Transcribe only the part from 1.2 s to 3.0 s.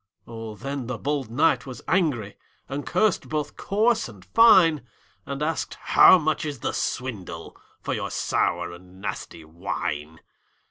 knight was angry, And